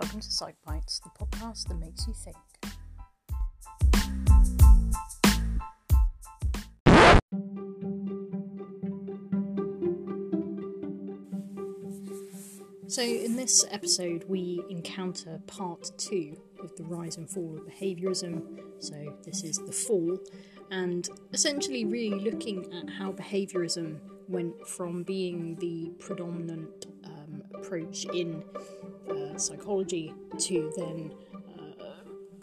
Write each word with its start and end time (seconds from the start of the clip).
Welcome 0.00 0.20
to 0.20 0.30
Psych 0.30 0.56
Bites, 0.64 0.98
the 1.00 1.10
podcast 1.10 1.68
that 1.68 1.78
makes 1.78 2.06
you 2.06 2.14
think. 2.14 2.36
So, 12.86 13.02
in 13.02 13.36
this 13.36 13.66
episode, 13.70 14.24
we 14.26 14.64
encounter 14.70 15.38
part 15.46 15.90
two 15.98 16.34
of 16.62 16.74
the 16.76 16.84
rise 16.84 17.18
and 17.18 17.28
fall 17.28 17.58
of 17.58 17.66
behaviorism. 17.66 18.58
So, 18.78 19.18
this 19.24 19.44
is 19.44 19.58
the 19.58 19.72
fall, 19.72 20.18
and 20.70 21.06
essentially, 21.34 21.84
really 21.84 22.20
looking 22.20 22.72
at 22.72 22.88
how 22.88 23.12
behaviorism 23.12 23.98
went 24.28 24.66
from 24.66 25.02
being 25.02 25.56
the 25.56 25.92
predominant 25.98 26.86
um, 27.04 27.42
approach 27.52 28.06
in 28.06 28.42
psychology 29.40 30.14
to 30.38 30.72
then 30.76 31.12
uh, 31.34 31.84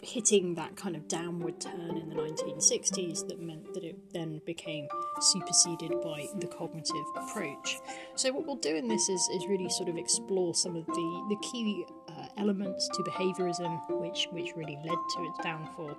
hitting 0.02 0.54
that 0.54 0.76
kind 0.76 0.96
of 0.96 1.08
downward 1.08 1.60
turn 1.60 1.96
in 1.96 2.08
the 2.08 2.14
1960s 2.14 3.26
that 3.28 3.40
meant 3.40 3.72
that 3.74 3.84
it 3.84 3.96
then 4.12 4.40
became 4.46 4.86
superseded 5.20 5.92
by 6.02 6.26
the 6.38 6.46
cognitive 6.46 7.04
approach. 7.16 7.78
So, 8.14 8.32
what 8.32 8.46
we'll 8.46 8.56
do 8.56 8.74
in 8.74 8.88
this 8.88 9.08
is, 9.08 9.20
is 9.34 9.46
really 9.46 9.68
sort 9.68 9.88
of 9.88 9.96
explore 9.96 10.54
some 10.54 10.76
of 10.76 10.86
the, 10.86 11.26
the 11.30 11.36
key 11.50 11.84
elements 12.38 12.88
to 12.94 13.02
behaviorism 13.02 13.78
which, 14.00 14.28
which 14.30 14.54
really 14.56 14.78
led 14.84 14.98
to 15.16 15.24
its 15.24 15.38
downfall, 15.42 15.96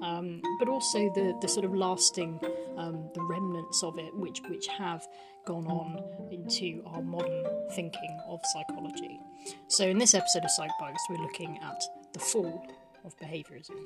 um, 0.00 0.40
but 0.58 0.68
also 0.68 0.98
the, 1.14 1.36
the 1.40 1.48
sort 1.48 1.64
of 1.64 1.74
lasting, 1.74 2.40
um, 2.76 3.08
the 3.14 3.22
remnants 3.22 3.82
of 3.82 3.98
it 3.98 4.14
which, 4.16 4.40
which 4.48 4.66
have 4.68 5.06
gone 5.44 5.66
on 5.66 6.02
into 6.30 6.82
our 6.86 7.02
modern 7.02 7.44
thinking 7.72 8.18
of 8.28 8.40
psychology. 8.52 9.20
So, 9.68 9.86
in 9.86 9.98
this 9.98 10.14
episode 10.14 10.44
of 10.44 10.50
Psych 10.50 10.70
Bites, 10.80 11.02
we're 11.10 11.22
looking 11.22 11.58
at 11.62 11.82
the 12.12 12.20
fall 12.20 12.66
of 13.04 13.16
behaviorism. 13.18 13.76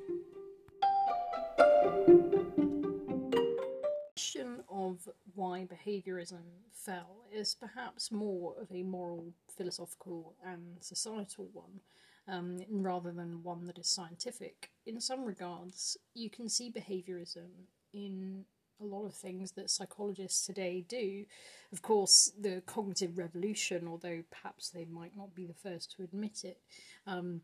Why 5.37 5.67
behaviorism 5.67 6.43
fell 6.73 7.25
is 7.33 7.55
perhaps 7.55 8.11
more 8.11 8.55
of 8.61 8.73
a 8.73 8.83
moral, 8.83 9.33
philosophical, 9.57 10.35
and 10.45 10.79
societal 10.81 11.49
one, 11.53 11.81
um, 12.27 12.59
rather 12.71 13.13
than 13.13 13.43
one 13.43 13.67
that 13.67 13.79
is 13.79 13.89
scientific. 13.89 14.71
In 14.87 15.01
some 15.01 15.25
regards, 15.25 15.97
you 16.15 16.31
can 16.31 16.49
see 16.49 16.71
behaviorism 16.71 17.49
in 17.93 18.45
a 18.81 18.85
lot 18.85 19.05
of 19.05 19.15
things 19.15 19.53
that 19.53 19.71
psychologists 19.71 20.45
today 20.45 20.85
do. 20.89 21.25
Of 21.73 21.83
course, 21.83 22.33
the 22.39 22.63
cognitive 22.67 23.17
revolution, 23.17 23.87
although 23.89 24.23
perhaps 24.31 24.71
they 24.71 24.85
might 24.85 25.17
not 25.17 25.35
be 25.35 25.47
the 25.47 25.55
first 25.55 25.95
to 25.97 26.03
admit 26.03 26.45
it, 26.45 26.59
um, 27.07 27.43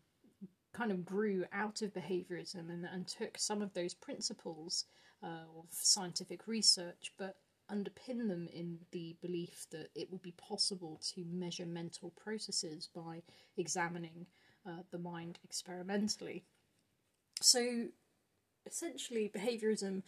kind 0.73 0.91
of 0.91 1.05
grew 1.05 1.45
out 1.53 1.81
of 1.81 1.93
behaviorism 1.93 2.69
and, 2.69 2.85
and 2.91 3.07
took 3.07 3.37
some 3.37 3.61
of 3.61 3.73
those 3.73 3.93
principles 3.93 4.85
uh, 5.23 5.45
of 5.57 5.65
scientific 5.71 6.47
research, 6.47 7.13
but 7.17 7.37
underpin 7.73 8.27
them 8.27 8.47
in 8.53 8.79
the 8.91 9.15
belief 9.21 9.65
that 9.71 9.89
it 9.95 10.11
would 10.11 10.21
be 10.21 10.33
possible 10.37 10.99
to 11.13 11.25
measure 11.25 11.65
mental 11.65 12.11
processes 12.11 12.89
by 12.93 13.21
examining 13.57 14.27
uh, 14.67 14.83
the 14.91 14.97
mind 14.97 15.39
experimentally. 15.43 16.43
So, 17.41 17.87
essentially, 18.65 19.31
behaviorism 19.35 20.03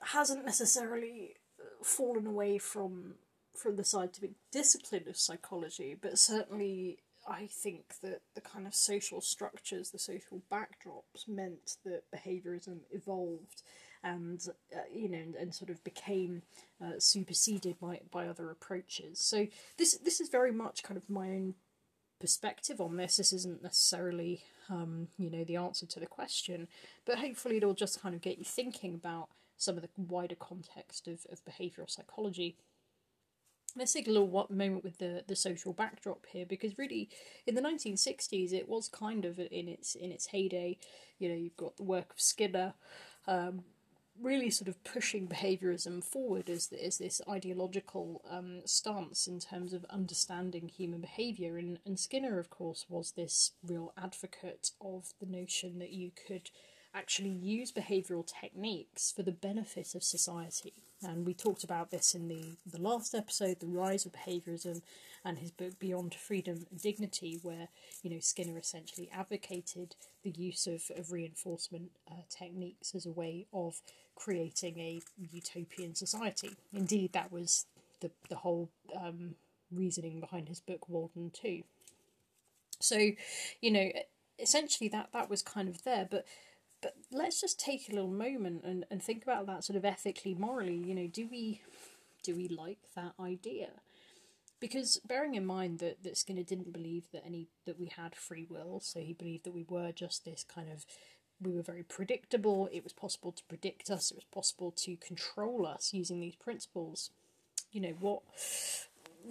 hasn't 0.00 0.44
necessarily 0.44 1.34
uh, 1.60 1.84
fallen 1.84 2.26
away 2.26 2.58
from 2.58 3.14
from 3.54 3.74
the 3.74 3.84
scientific 3.84 4.30
discipline 4.52 5.08
of 5.08 5.16
psychology, 5.16 5.96
but 6.00 6.16
certainly 6.16 6.98
I 7.28 7.48
think 7.50 7.94
that 8.02 8.20
the 8.36 8.40
kind 8.40 8.66
of 8.66 8.74
social 8.74 9.20
structures, 9.20 9.90
the 9.90 9.98
social 9.98 10.42
backdrops 10.50 11.26
meant 11.26 11.76
that 11.84 12.04
behaviorism 12.14 12.78
evolved 12.92 13.62
and 14.02 14.46
uh, 14.74 14.80
you 14.92 15.08
know 15.08 15.18
and, 15.18 15.34
and, 15.34 15.54
sort 15.54 15.70
of 15.70 15.82
became 15.84 16.42
uh, 16.82 16.98
superseded 16.98 17.78
by 17.80 18.00
by 18.10 18.26
other 18.26 18.50
approaches. 18.50 19.18
So 19.18 19.46
this 19.76 19.98
this 19.98 20.20
is 20.20 20.28
very 20.28 20.52
much 20.52 20.82
kind 20.82 20.96
of 20.96 21.08
my 21.08 21.28
own 21.28 21.54
perspective 22.20 22.80
on 22.80 22.96
this. 22.96 23.16
This 23.16 23.32
isn't 23.32 23.62
necessarily 23.62 24.42
um, 24.68 25.08
you 25.18 25.30
know 25.30 25.44
the 25.44 25.56
answer 25.56 25.86
to 25.86 26.00
the 26.00 26.06
question, 26.06 26.68
but 27.04 27.18
hopefully 27.18 27.56
it'll 27.56 27.74
just 27.74 28.02
kind 28.02 28.14
of 28.14 28.20
get 28.20 28.38
you 28.38 28.44
thinking 28.44 28.94
about 28.94 29.28
some 29.56 29.76
of 29.76 29.82
the 29.82 29.88
wider 29.96 30.36
context 30.36 31.08
of, 31.08 31.26
of 31.30 31.44
behavioural 31.44 31.90
psychology. 31.90 32.56
Let's 33.76 33.92
take 33.92 34.08
a 34.08 34.10
little 34.10 34.46
moment 34.50 34.82
with 34.82 34.98
the, 34.98 35.22
the 35.26 35.36
social 35.36 35.72
backdrop 35.72 36.26
here, 36.32 36.46
because 36.46 36.78
really, 36.78 37.10
in 37.46 37.54
the 37.54 37.60
nineteen 37.60 37.96
sixties, 37.96 38.52
it 38.52 38.68
was 38.68 38.88
kind 38.88 39.24
of 39.24 39.38
in 39.38 39.68
its 39.68 39.94
in 39.94 40.10
its 40.10 40.26
heyday. 40.26 40.78
You 41.18 41.28
know, 41.28 41.34
you've 41.34 41.56
got 41.56 41.76
the 41.76 41.82
work 41.82 42.12
of 42.12 42.20
Skinner, 42.20 42.74
um, 43.26 43.64
really 44.20 44.50
sort 44.50 44.68
of 44.68 44.82
pushing 44.84 45.28
behaviorism 45.28 46.02
forward 46.02 46.48
as, 46.50 46.72
as 46.72 46.98
this 46.98 47.20
ideological 47.28 48.22
um, 48.30 48.60
stance 48.64 49.26
in 49.26 49.40
terms 49.40 49.72
of 49.72 49.84
understanding 49.90 50.68
human 50.68 51.00
behavior. 51.00 51.56
And, 51.56 51.78
and 51.86 51.98
Skinner, 51.98 52.38
of 52.38 52.50
course, 52.50 52.86
was 52.88 53.12
this 53.12 53.52
real 53.62 53.92
advocate 53.96 54.70
of 54.80 55.12
the 55.20 55.26
notion 55.26 55.78
that 55.78 55.92
you 55.92 56.10
could 56.26 56.50
actually 56.94 57.30
use 57.30 57.70
behavioral 57.70 58.26
techniques 58.26 59.12
for 59.12 59.22
the 59.22 59.32
benefit 59.32 59.94
of 59.94 60.02
society. 60.02 60.72
And 61.02 61.24
we 61.24 61.34
talked 61.34 61.62
about 61.62 61.90
this 61.90 62.14
in 62.14 62.28
the, 62.28 62.56
the 62.66 62.80
last 62.80 63.14
episode, 63.14 63.60
The 63.60 63.66
Rise 63.66 64.04
of 64.04 64.12
Behaviorism, 64.12 64.82
and 65.24 65.38
his 65.38 65.50
book 65.50 65.78
Beyond 65.78 66.14
Freedom 66.14 66.66
and 66.70 66.80
Dignity, 66.80 67.38
where 67.42 67.68
you 68.02 68.10
know 68.10 68.20
Skinner 68.20 68.58
essentially 68.58 69.10
advocated 69.12 69.94
the 70.24 70.30
use 70.30 70.66
of, 70.66 70.82
of 70.96 71.12
reinforcement 71.12 71.90
uh, 72.10 72.22
techniques 72.28 72.94
as 72.94 73.06
a 73.06 73.12
way 73.12 73.46
of 73.52 73.80
creating 74.18 74.78
a 74.78 75.00
utopian 75.32 75.94
society. 75.94 76.56
Indeed, 76.72 77.12
that 77.12 77.32
was 77.32 77.66
the, 78.00 78.10
the 78.28 78.36
whole 78.36 78.68
um, 79.00 79.36
reasoning 79.72 80.20
behind 80.20 80.48
his 80.48 80.60
book 80.60 80.88
Walden 80.88 81.30
2. 81.32 81.62
So, 82.80 83.10
you 83.60 83.70
know, 83.70 83.90
essentially 84.38 84.88
that, 84.88 85.10
that 85.12 85.30
was 85.30 85.42
kind 85.42 85.68
of 85.68 85.82
there, 85.84 86.06
but 86.10 86.26
but 86.80 86.94
let's 87.10 87.40
just 87.40 87.58
take 87.58 87.88
a 87.88 87.92
little 87.92 88.10
moment 88.10 88.62
and, 88.62 88.84
and 88.88 89.02
think 89.02 89.24
about 89.24 89.46
that 89.46 89.64
sort 89.64 89.76
of 89.76 89.84
ethically, 89.84 90.32
morally. 90.32 90.76
You 90.76 90.94
know, 90.94 91.08
do 91.08 91.26
we 91.28 91.62
do 92.22 92.36
we 92.36 92.46
like 92.46 92.78
that 92.94 93.14
idea? 93.20 93.70
Because 94.60 95.00
bearing 95.04 95.34
in 95.34 95.44
mind 95.44 95.80
that, 95.80 96.04
that 96.04 96.16
Skinner 96.16 96.44
didn't 96.44 96.72
believe 96.72 97.08
that 97.12 97.24
any 97.26 97.48
that 97.66 97.80
we 97.80 97.86
had 97.86 98.14
free 98.14 98.46
will, 98.48 98.78
so 98.78 99.00
he 99.00 99.12
believed 99.12 99.44
that 99.44 99.54
we 99.54 99.66
were 99.68 99.90
just 99.90 100.24
this 100.24 100.44
kind 100.44 100.70
of 100.70 100.86
we 101.40 101.52
were 101.52 101.62
very 101.62 101.82
predictable, 101.82 102.68
it 102.72 102.82
was 102.84 102.92
possible 102.92 103.32
to 103.32 103.42
predict 103.44 103.90
us, 103.90 104.10
it 104.10 104.16
was 104.16 104.24
possible 104.24 104.70
to 104.72 104.96
control 104.96 105.66
us 105.66 105.92
using 105.92 106.20
these 106.20 106.36
principles. 106.36 107.10
You 107.72 107.80
know, 107.82 107.94
what 108.00 108.22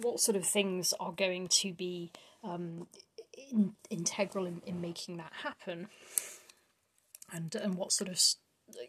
what 0.00 0.20
sort 0.20 0.36
of 0.36 0.44
things 0.44 0.94
are 1.00 1.12
going 1.12 1.48
to 1.48 1.72
be 1.72 2.12
um, 2.44 2.86
in, 3.50 3.72
integral 3.90 4.46
in, 4.46 4.62
in 4.64 4.80
making 4.80 5.16
that 5.16 5.32
happen? 5.42 5.88
and 7.32 7.54
and 7.54 7.74
what 7.74 7.92
sort 7.92 8.10
of 8.10 8.20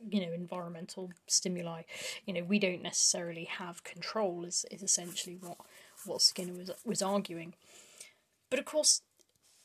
you 0.10 0.26
know 0.26 0.34
environmental 0.34 1.12
stimuli 1.28 1.84
you 2.26 2.34
know 2.34 2.44
we 2.44 2.60
don't 2.60 2.82
necessarily 2.82 3.46
have 3.46 3.84
control 3.84 4.44
is, 4.46 4.66
is 4.72 4.84
essentially 4.84 5.38
what 5.40 5.58
what 6.06 6.22
Skinner 6.22 6.54
was 6.54 6.72
was 6.86 7.02
arguing 7.02 7.54
but 8.50 8.60
of 8.60 8.66
course 8.66 9.02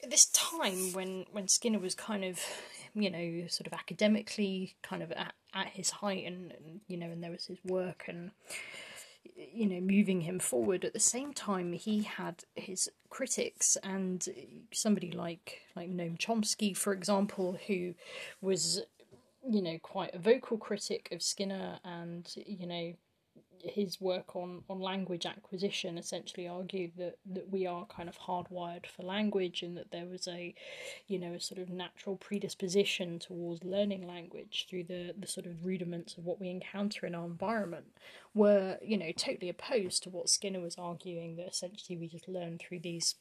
this 0.09 0.27
time 0.27 0.93
when 0.93 1.27
when 1.33 1.49
Skinner 1.49 1.79
was 1.79 1.95
kind 1.95 2.25
of 2.25 2.41
you 2.95 3.11
know 3.11 3.47
sort 3.49 3.67
of 3.67 3.73
academically 3.73 4.77
kind 4.83 5.03
of 5.03 5.11
at, 5.13 5.35
at 5.53 5.69
his 5.69 5.91
height 5.91 6.25
and, 6.27 6.53
and 6.53 6.81
you 6.87 6.97
know 6.97 7.07
and 7.07 7.23
there 7.23 7.31
was 7.31 7.47
his 7.47 7.59
work 7.65 8.05
and 8.09 8.31
you 9.53 9.67
know 9.67 9.81
moving 9.81 10.23
him 10.23 10.39
forward. 10.39 10.85
At 10.85 10.93
the 10.93 11.01
same 11.01 11.33
time 11.33 11.73
he 11.73 12.03
had 12.03 12.45
his 12.55 12.91
critics 13.11 13.77
and 13.83 14.27
somebody 14.73 15.11
like 15.11 15.63
like 15.75 15.91
Noam 15.91 16.19
Chomsky 16.19 16.77
for 16.77 16.93
example 16.93 17.59
who 17.67 17.95
was 18.41 18.83
you 19.49 19.63
know 19.63 19.79
quite 19.83 20.15
a 20.15 20.19
vocal 20.19 20.57
critic 20.57 21.09
of 21.13 21.23
Skinner 21.23 21.79
and 21.85 22.33
you 22.37 22.67
know 22.67 22.95
his 23.67 24.01
work 24.01 24.37
on, 24.37 24.63
on 24.69 24.81
language 24.81 25.27
acquisition 25.27 25.97
essentially 25.99 26.47
argued 26.47 26.93
that, 26.97 27.17
that 27.27 27.51
we 27.51 27.67
are 27.67 27.87
kind 27.87 28.09
of 28.09 28.19
hardwired 28.19 28.87
for 28.87 29.03
language 29.03 29.63
and 29.63 29.77
that 29.77 29.91
there 29.91 30.07
was 30.07 30.29
a 30.29 30.55
you 31.07 31.19
know 31.19 31.33
a 31.33 31.41
sort 31.41 31.61
of 31.61 31.71
natural 31.71 32.17
predisposition 32.17 33.19
towards 33.19 33.65
learning 33.65 34.07
language 34.07 34.67
through 34.69 34.85
the, 34.85 35.15
the 35.19 35.27
sort 35.27 35.47
of 35.47 35.65
rudiments 35.65 36.17
of 36.17 36.25
what 36.25 36.41
we 36.41 36.49
encounter 36.49 37.07
in 37.07 37.15
our 37.15 37.25
environment 37.25 37.87
were 38.35 38.79
you 38.83 38.97
know 38.97 39.13
totally 39.17 39.49
opposed 39.49 40.03
to 40.03 40.11
what 40.11 40.29
Skinner 40.29 40.61
was 40.61 40.77
arguing 40.79 41.37
that 41.37 41.49
essentially 41.49 41.97
we 41.97 42.07
just 42.07 42.29
learn 42.29 42.59
through 42.59 42.81
these 42.81 43.15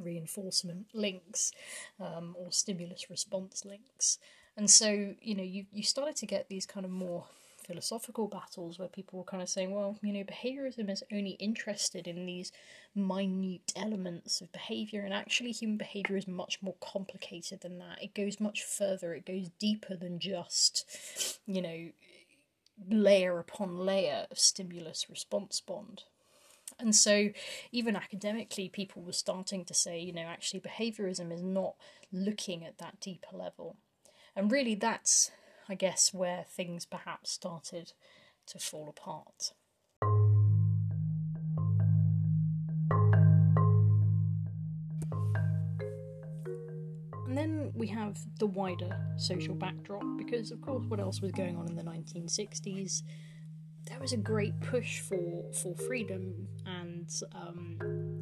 reinforcement 0.00 0.86
links 0.94 1.52
um, 2.00 2.36
or 2.38 2.52
stimulus 2.52 3.10
response 3.10 3.64
links. 3.64 4.18
And 4.56 4.70
so 4.70 5.14
you 5.20 5.34
know 5.34 5.42
you, 5.42 5.66
you 5.72 5.82
started 5.82 6.16
to 6.16 6.26
get 6.26 6.48
these 6.48 6.66
kind 6.66 6.86
of 6.86 6.92
more 6.92 7.26
philosophical 7.68 8.26
battles 8.26 8.78
where 8.78 8.88
people 8.88 9.18
were 9.18 9.24
kind 9.24 9.42
of 9.42 9.48
saying, 9.48 9.72
well, 9.72 9.96
you 10.02 10.12
know, 10.12 10.24
behaviorism 10.24 10.90
is 10.90 11.04
only 11.12 11.32
interested 11.32 12.08
in 12.08 12.26
these 12.26 12.50
minute 12.94 13.72
elements 13.76 14.40
of 14.40 14.50
behavior, 14.50 15.02
and 15.02 15.12
actually, 15.12 15.52
human 15.52 15.76
behavior 15.76 16.16
is 16.16 16.26
much 16.26 16.58
more 16.62 16.74
complicated 16.80 17.60
than 17.60 17.78
that. 17.78 18.02
It 18.02 18.14
goes 18.14 18.40
much 18.40 18.64
further, 18.64 19.14
it 19.14 19.26
goes 19.26 19.50
deeper 19.60 19.94
than 19.94 20.18
just, 20.18 21.38
you 21.46 21.62
know, 21.62 21.90
layer 22.90 23.38
upon 23.38 23.78
layer 23.78 24.26
of 24.30 24.38
stimulus 24.38 25.10
response 25.10 25.60
bond. 25.60 26.04
And 26.80 26.94
so, 26.94 27.30
even 27.72 27.96
academically, 27.96 28.68
people 28.68 29.02
were 29.02 29.12
starting 29.12 29.64
to 29.66 29.74
say, 29.74 30.00
you 30.00 30.12
know, 30.12 30.22
actually, 30.22 30.60
behaviorism 30.60 31.32
is 31.32 31.42
not 31.42 31.74
looking 32.12 32.64
at 32.64 32.78
that 32.78 33.00
deeper 33.00 33.36
level. 33.36 33.76
And 34.34 34.50
really, 34.50 34.74
that's, 34.74 35.30
I 35.68 35.74
guess, 35.74 36.14
where 36.14 36.44
things 36.48 36.86
perhaps 36.86 37.30
started 37.30 37.92
to 38.46 38.58
fall 38.58 38.88
apart. 38.88 39.52
And 47.26 47.36
then 47.36 47.72
we 47.74 47.88
have 47.88 48.18
the 48.38 48.46
wider 48.46 48.96
social 49.18 49.54
backdrop, 49.54 50.04
because, 50.16 50.50
of 50.50 50.60
course, 50.62 50.84
what 50.88 51.00
else 51.00 51.20
was 51.20 51.32
going 51.32 51.56
on 51.56 51.68
in 51.68 51.76
the 51.76 51.82
1960s? 51.82 53.02
there 53.88 53.98
was 54.00 54.12
a 54.12 54.16
great 54.16 54.58
push 54.60 55.00
for 55.00 55.50
for 55.52 55.74
freedom 55.74 56.46
and 56.66 57.08
um, 57.34 57.78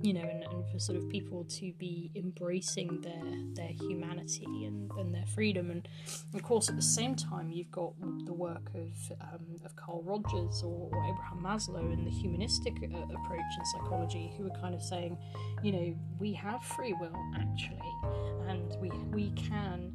you 0.07 0.13
know 0.13 0.21
and, 0.21 0.45
and, 0.45 0.65
for 0.71 0.79
sort 0.79 0.97
of 0.97 1.09
people 1.09 1.45
to 1.45 1.73
be 1.79 2.13
embracing 2.15 3.01
their 3.01 3.25
their 3.55 3.75
humanity 3.89 4.65
and, 4.65 4.89
and 4.93 5.13
their 5.13 5.27
freedom. 5.27 5.73
And 5.73 5.89
of 6.33 6.43
course 6.45 6.69
at 6.69 6.77
the 6.77 6.83
same 6.83 7.17
time 7.17 7.51
you've 7.51 7.73
got 7.73 7.93
the 8.25 8.33
work 8.33 8.71
of 8.75 8.93
um, 9.21 9.61
of 9.65 9.75
Carl 9.75 10.03
Rogers 10.05 10.63
or, 10.63 10.89
or, 10.93 11.05
Abraham 11.05 11.41
Maslow 11.43 11.93
and 11.93 12.07
the 12.07 12.11
humanistic 12.11 12.75
uh, 12.85 12.99
approach 12.99 13.53
in 13.59 13.65
psychology 13.73 14.33
who 14.39 14.47
are 14.47 14.61
kind 14.61 14.77
of 14.77 14.83
saying 14.83 15.19
you 15.65 15.73
know 15.73 15.97
we 16.21 16.33
have 16.35 16.63
free 16.63 16.95
will 17.01 17.17
actually 17.35 17.93
and 18.47 18.77
we 18.81 18.91
we 19.13 19.31
can 19.33 19.93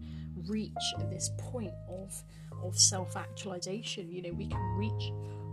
reach 0.47 0.73
this 1.09 1.31
point 1.37 1.73
of 1.89 2.21
of 2.63 2.77
self 2.77 3.15
actualization 3.15 4.11
you 4.11 4.21
know 4.21 4.33
we 4.33 4.47
can 4.47 4.61
reach 4.77 5.11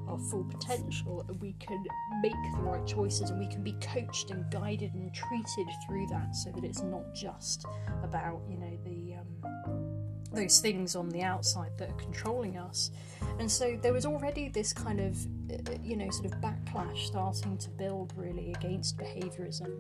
our 0.08 0.18
full 0.18 0.44
potential 0.44 1.24
and 1.28 1.40
we 1.40 1.54
can 1.54 1.84
make 2.22 2.32
the 2.54 2.62
right 2.62 2.86
choices 2.86 3.30
and 3.30 3.38
we 3.38 3.46
can 3.46 3.62
be 3.62 3.72
coached 3.80 4.30
and 4.30 4.50
guided 4.50 4.92
and 4.94 5.12
treated 5.14 5.66
through 5.86 6.06
that 6.08 6.34
so 6.34 6.50
that 6.50 6.64
it's 6.64 6.82
not 6.82 7.14
just 7.14 7.64
about 8.02 8.40
you 8.48 8.58
know 8.58 8.78
the 8.84 9.14
um, 9.14 9.87
those 10.32 10.60
things 10.60 10.94
on 10.94 11.08
the 11.08 11.22
outside 11.22 11.70
that 11.78 11.90
are 11.90 11.94
controlling 11.94 12.58
us. 12.58 12.90
And 13.38 13.50
so 13.50 13.78
there 13.80 13.92
was 13.92 14.04
already 14.04 14.48
this 14.48 14.72
kind 14.72 15.00
of 15.00 15.16
uh, 15.50 15.72
you 15.82 15.96
know 15.96 16.10
sort 16.10 16.26
of 16.26 16.32
backlash 16.40 17.06
starting 17.06 17.56
to 17.58 17.70
build 17.70 18.12
really 18.16 18.52
against 18.52 18.96
behaviorism. 18.98 19.70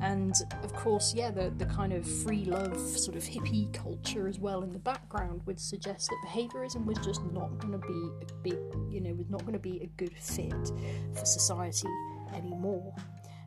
And 0.00 0.34
of 0.62 0.72
course 0.74 1.14
yeah 1.14 1.30
the, 1.30 1.50
the 1.56 1.66
kind 1.66 1.92
of 1.92 2.06
free 2.22 2.44
love 2.44 2.78
sort 2.78 3.16
of 3.16 3.22
hippie 3.22 3.72
culture 3.72 4.28
as 4.28 4.38
well 4.38 4.62
in 4.62 4.72
the 4.72 4.78
background 4.78 5.42
would 5.46 5.60
suggest 5.60 6.10
that 6.10 6.28
behaviorism 6.28 6.84
was 6.84 6.98
just 6.98 7.22
not 7.32 7.58
going 7.58 7.72
to 7.72 7.86
be 7.86 8.10
a 8.22 8.32
big 8.42 8.58
you 8.90 9.00
know 9.00 9.14
was 9.14 9.30
not 9.30 9.40
going 9.42 9.52
to 9.52 9.58
be 9.58 9.80
a 9.82 9.86
good 9.96 10.16
fit 10.16 10.72
for 11.14 11.24
society 11.24 11.88
anymore. 12.34 12.94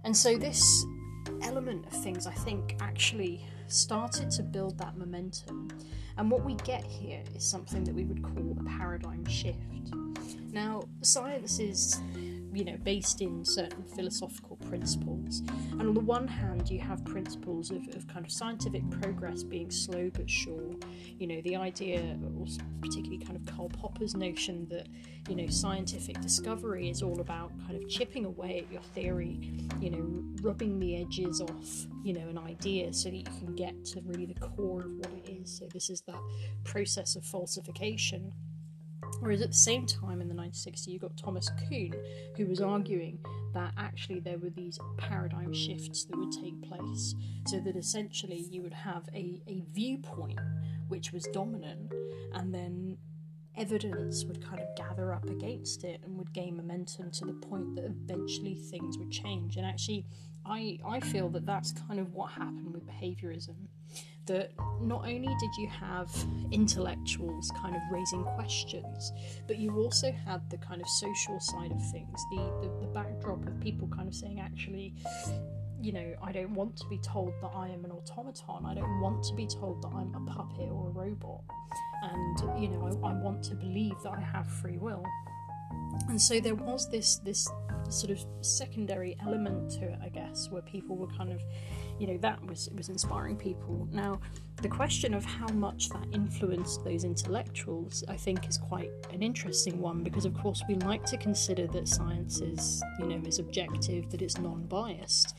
And 0.03 0.15
so 0.15 0.37
this 0.37 0.85
element 1.41 1.85
of 1.85 1.93
things 2.03 2.27
i 2.27 2.31
think 2.31 2.75
actually 2.81 3.45
started 3.73 4.29
to 4.31 4.43
build 4.43 4.77
that 4.77 4.97
momentum. 4.97 5.69
And 6.17 6.29
what 6.29 6.45
we 6.45 6.55
get 6.55 6.83
here 6.85 7.23
is 7.35 7.43
something 7.43 7.83
that 7.83 7.93
we 7.95 8.05
would 8.05 8.21
call 8.21 8.55
a 8.59 8.63
paradigm 8.77 9.25
shift. 9.25 9.57
Now 10.51 10.83
science 11.01 11.59
is 11.59 11.99
you 12.53 12.63
know, 12.63 12.77
based 12.83 13.21
in 13.21 13.43
certain 13.43 13.83
philosophical 13.83 14.57
principles. 14.67 15.41
And 15.71 15.81
on 15.81 15.93
the 15.93 15.99
one 15.99 16.27
hand, 16.27 16.69
you 16.69 16.79
have 16.79 17.03
principles 17.05 17.71
of, 17.71 17.87
of 17.95 18.07
kind 18.07 18.25
of 18.25 18.31
scientific 18.31 18.87
progress 19.01 19.43
being 19.43 19.71
slow 19.71 20.09
but 20.13 20.29
sure. 20.29 20.71
You 21.17 21.27
know, 21.27 21.41
the 21.41 21.55
idea, 21.55 22.17
particularly 22.81 23.23
kind 23.23 23.35
of 23.35 23.45
Karl 23.55 23.69
Popper's 23.69 24.15
notion 24.15 24.67
that, 24.69 24.87
you 25.29 25.35
know, 25.35 25.47
scientific 25.47 26.19
discovery 26.21 26.89
is 26.89 27.01
all 27.01 27.19
about 27.19 27.51
kind 27.65 27.81
of 27.81 27.89
chipping 27.89 28.25
away 28.25 28.65
at 28.65 28.71
your 28.71 28.81
theory, 28.81 29.39
you 29.79 29.89
know, 29.89 30.23
rubbing 30.41 30.79
the 30.79 31.01
edges 31.01 31.41
off, 31.41 31.87
you 32.03 32.13
know, 32.13 32.27
an 32.27 32.37
idea 32.37 32.93
so 32.93 33.09
that 33.09 33.15
you 33.15 33.23
can 33.23 33.55
get 33.55 33.85
to 33.85 34.01
really 34.01 34.25
the 34.25 34.39
core 34.39 34.81
of 34.81 34.91
what 34.97 35.09
it 35.11 35.29
is. 35.29 35.57
So 35.57 35.65
this 35.73 35.89
is 35.89 36.01
that 36.01 36.19
process 36.63 37.15
of 37.15 37.25
falsification. 37.25 38.31
Whereas 39.19 39.41
at 39.41 39.49
the 39.49 39.55
same 39.55 39.85
time 39.85 40.21
in 40.21 40.27
the 40.27 40.33
1960s, 40.33 40.87
you 40.87 40.99
got 40.99 41.15
Thomas 41.17 41.49
Kuhn, 41.67 41.93
who 42.35 42.45
was 42.47 42.61
arguing 42.61 43.19
that 43.53 43.73
actually 43.77 44.19
there 44.19 44.37
were 44.37 44.49
these 44.49 44.79
paradigm 44.97 45.53
shifts 45.53 46.05
that 46.05 46.17
would 46.17 46.31
take 46.31 46.61
place, 46.61 47.15
so 47.47 47.59
that 47.59 47.75
essentially 47.75 48.45
you 48.49 48.61
would 48.61 48.73
have 48.73 49.03
a, 49.13 49.41
a 49.47 49.61
viewpoint 49.73 50.39
which 50.87 51.11
was 51.11 51.23
dominant, 51.33 51.93
and 52.33 52.53
then 52.53 52.97
evidence 53.55 54.25
would 54.25 54.43
kind 54.43 54.59
of 54.59 54.67
gather 54.75 55.13
up 55.13 55.29
against 55.29 55.83
it 55.83 56.01
and 56.03 56.17
would 56.17 56.33
gain 56.33 56.57
momentum 56.57 57.11
to 57.11 57.25
the 57.25 57.33
point 57.33 57.75
that 57.75 57.85
eventually 57.85 58.55
things 58.55 58.97
would 58.97 59.11
change. 59.11 59.57
And 59.57 59.65
actually, 59.65 60.05
I, 60.45 60.79
I 60.85 60.99
feel 60.99 61.29
that 61.29 61.45
that's 61.45 61.71
kind 61.71 61.99
of 61.99 62.13
what 62.13 62.31
happened 62.31 62.73
with 62.73 62.85
behaviorism 62.87 63.55
that 64.25 64.51
not 64.81 65.01
only 65.01 65.27
did 65.39 65.49
you 65.57 65.67
have 65.67 66.09
intellectuals 66.51 67.51
kind 67.61 67.75
of 67.75 67.81
raising 67.91 68.23
questions, 68.23 69.11
but 69.47 69.57
you 69.57 69.75
also 69.77 70.11
had 70.25 70.41
the 70.49 70.57
kind 70.57 70.81
of 70.81 70.87
social 70.87 71.39
side 71.39 71.71
of 71.71 71.91
things, 71.91 72.19
the, 72.31 72.37
the, 72.61 72.85
the 72.85 72.87
backdrop 72.93 73.45
of 73.47 73.59
people 73.59 73.87
kind 73.87 74.07
of 74.07 74.15
saying, 74.15 74.39
actually, 74.39 74.93
you 75.81 75.91
know, 75.91 76.13
I 76.23 76.31
don't 76.31 76.53
want 76.53 76.77
to 76.77 76.87
be 76.89 76.97
told 76.99 77.33
that 77.41 77.51
I 77.53 77.67
am 77.67 77.83
an 77.83 77.91
automaton. 77.91 78.65
I 78.65 78.73
don't 78.73 79.01
want 79.01 79.21
to 79.25 79.33
be 79.33 79.45
told 79.45 79.81
that 79.81 79.89
I'm 79.89 80.15
a 80.15 80.31
puppet 80.31 80.69
or 80.71 80.87
a 80.87 80.91
robot. 80.91 81.41
And, 82.03 82.61
you 82.61 82.69
know, 82.69 82.85
I, 83.03 83.09
I 83.09 83.13
want 83.13 83.43
to 83.45 83.55
believe 83.55 83.95
that 84.03 84.13
I 84.13 84.21
have 84.21 84.47
free 84.47 84.77
will. 84.77 85.03
And 86.09 86.21
so 86.21 86.39
there 86.39 86.55
was 86.55 86.89
this 86.89 87.17
this 87.17 87.47
sort 87.89 88.11
of 88.11 88.25
secondary 88.41 89.15
element 89.21 89.71
to 89.71 89.83
it, 89.83 89.99
I 90.03 90.09
guess, 90.09 90.49
where 90.49 90.61
people 90.61 90.95
were 90.95 91.07
kind 91.07 91.31
of 91.31 91.41
you 91.99 92.07
know 92.07 92.17
that 92.17 92.43
was 92.45 92.69
was 92.75 92.89
inspiring 92.89 93.37
people. 93.37 93.87
Now, 93.91 94.19
the 94.61 94.69
question 94.69 95.13
of 95.13 95.25
how 95.25 95.47
much 95.47 95.89
that 95.89 96.05
influenced 96.13 96.85
those 96.85 97.03
intellectuals, 97.03 98.03
I 98.07 98.15
think, 98.15 98.47
is 98.47 98.57
quite 98.57 98.91
an 99.11 99.21
interesting 99.21 99.79
one 99.79 100.03
because, 100.03 100.25
of 100.25 100.33
course, 100.33 100.63
we 100.67 100.75
like 100.75 101.03
to 101.05 101.17
consider 101.17 101.67
that 101.67 101.87
science 101.87 102.39
is 102.39 102.81
you 102.99 103.07
know 103.07 103.21
is 103.27 103.39
objective, 103.39 104.09
that 104.11 104.21
it's 104.21 104.37
non-biased. 104.37 105.35